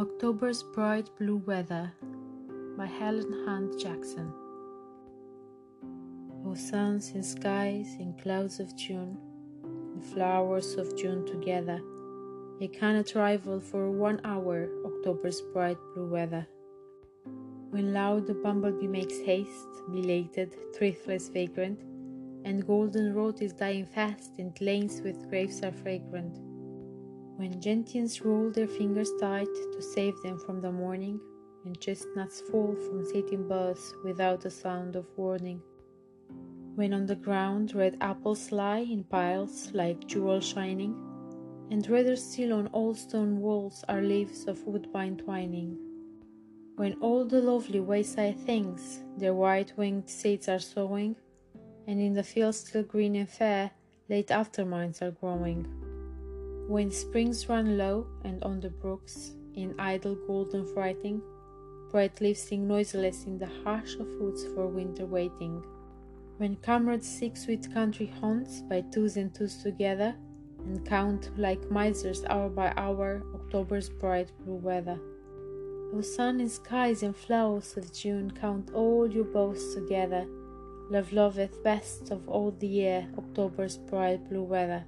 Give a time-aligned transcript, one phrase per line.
[0.00, 1.92] October's Bright Blue Weather
[2.74, 4.32] by Helen Hunt Jackson.
[6.46, 9.18] O suns in skies, in clouds of June,
[9.94, 11.82] the flowers of June together,
[12.58, 16.46] ye cannot rival for one hour October's bright blue weather.
[17.68, 21.78] When loud the bumblebee makes haste, belated, thriftless, vagrant,
[22.46, 26.38] and goldenrod is dying fast, and lanes with grapes are fragrant
[27.40, 31.18] when gentians roll their fingers tight to save them from the morning,
[31.64, 35.58] and chestnuts fall from sitting boughs without a sound of warning,
[36.74, 40.94] when on the ground red apples lie in piles like jewels shining,
[41.70, 45.78] and redder still on old stone walls are leaves of woodbine twining,
[46.76, 51.16] when all the lovely wayside things their white winged seeds are sowing,
[51.86, 53.70] and in the fields still green and fair
[54.10, 55.89] late aftermaths are growing.
[56.70, 61.20] When springs run low and on the brooks, in idle golden frighting,
[61.90, 65.64] bright leaves sing noiseless in the hush of woods for winter waiting.
[66.36, 70.14] When comrades seek sweet country haunts by twos and twos together,
[70.60, 75.00] and count like misers hour by hour October's bright blue weather.
[75.92, 80.24] O sun and skies and flowers of June, count all your bows together.
[80.88, 84.84] Love loveth best of all the year October's bright blue weather.